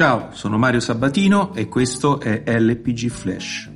[0.00, 3.70] Ciao, sono Mario Sabatino e questo è LPG Flash.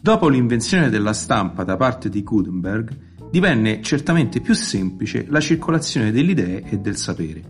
[0.00, 6.30] Dopo l'invenzione della stampa da parte di Gutenberg, divenne certamente più semplice la circolazione delle
[6.30, 7.42] idee e del sapere.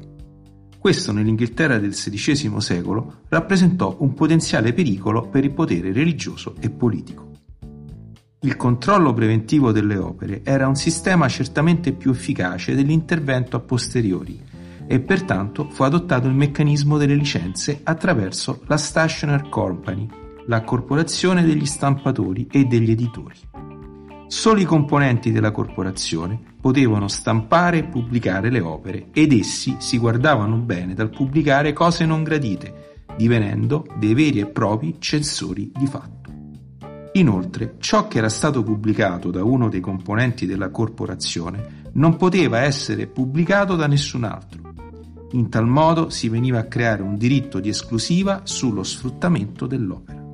[0.76, 7.30] Questo nell'Inghilterra del XVI secolo rappresentò un potenziale pericolo per il potere religioso e politico.
[8.40, 14.57] Il controllo preventivo delle opere era un sistema certamente più efficace dell'intervento a posteriori
[14.88, 20.08] e pertanto fu adottato il meccanismo delle licenze attraverso la Stationer Company,
[20.46, 23.36] la corporazione degli stampatori e degli editori.
[24.28, 30.56] Solo i componenti della corporazione potevano stampare e pubblicare le opere ed essi si guardavano
[30.56, 36.16] bene dal pubblicare cose non gradite, divenendo dei veri e propri censori di fatto.
[37.12, 43.06] Inoltre, ciò che era stato pubblicato da uno dei componenti della corporazione non poteva essere
[43.06, 44.67] pubblicato da nessun altro.
[45.32, 50.24] In tal modo si veniva a creare un diritto di esclusiva sullo sfruttamento dell'opera.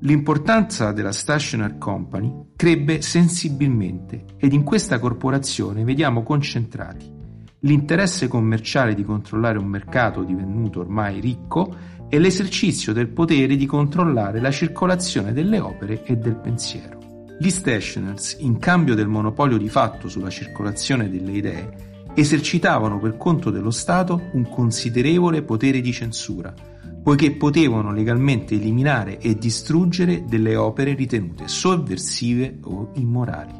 [0.00, 7.22] L'importanza della Stationer Company crebbe sensibilmente ed in questa corporazione vediamo concentrati
[7.64, 11.74] l'interesse commerciale di controllare un mercato divenuto ormai ricco
[12.08, 16.98] e l'esercizio del potere di controllare la circolazione delle opere e del pensiero.
[17.38, 23.50] Gli stationers, in cambio del monopolio di fatto sulla circolazione delle idee, esercitavano per conto
[23.50, 26.54] dello Stato un considerevole potere di censura,
[27.02, 33.52] poiché potevano legalmente eliminare e distruggere delle opere ritenute sovversive o immorali.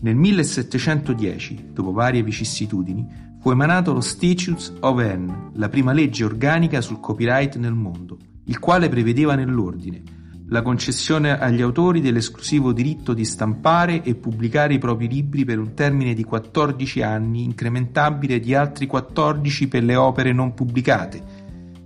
[0.00, 6.80] Nel 1710, dopo varie vicissitudini, fu emanato lo Statutes of Anne, la prima legge organica
[6.80, 10.15] sul copyright nel mondo, il quale prevedeva nell'ordine
[10.48, 15.74] la concessione agli autori dell'esclusivo diritto di stampare e pubblicare i propri libri per un
[15.74, 21.22] termine di 14 anni, incrementabile di altri 14 per le opere non pubblicate,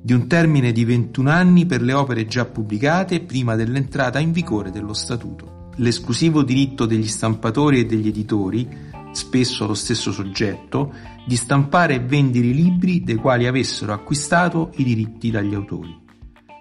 [0.03, 4.71] di un termine di 21 anni per le opere già pubblicate prima dell'entrata in vigore
[4.71, 5.69] dello statuto.
[5.77, 10.93] L'esclusivo diritto degli stampatori e degli editori spesso lo stesso soggetto,
[11.27, 16.09] di stampare e vendere i libri dei quali avessero acquistato i diritti dagli autori.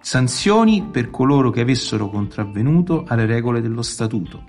[0.09, 4.45] Sanzioni per coloro che avessero contravvenuto alle regole dello statuto.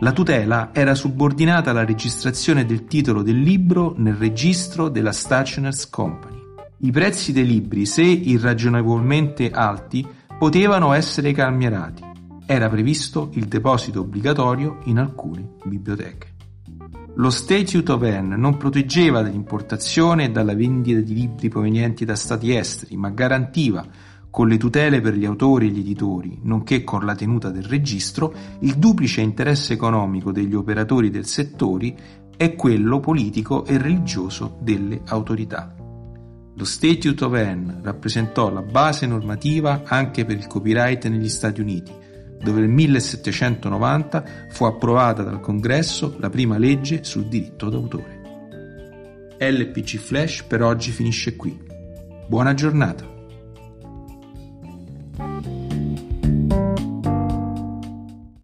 [0.00, 6.36] La tutela era subordinata alla registrazione del titolo del libro nel registro della Stationers Company.
[6.80, 10.06] I prezzi dei libri, se irragionevolmente alti,
[10.38, 12.04] potevano essere calmierati.
[12.44, 16.28] Era previsto il deposito obbligatorio in alcune biblioteche.
[17.14, 22.54] Lo Statute of Anne non proteggeva dall'importazione e dalla vendita di libri provenienti da stati
[22.54, 23.82] esteri, ma garantiva,
[24.30, 28.32] con le tutele per gli autori e gli editori, nonché con la tenuta del registro,
[28.60, 31.94] il duplice interesse economico degli operatori del settore
[32.36, 35.74] e quello politico e religioso delle autorità.
[36.54, 41.92] Lo Statute of Anne rappresentò la base normativa anche per il copyright negli Stati Uniti,
[42.42, 48.18] dove nel 1790 fu approvata dal Congresso la prima legge sul diritto d'autore.
[49.38, 51.58] LPG Flash per oggi finisce qui.
[52.26, 53.19] Buona giornata!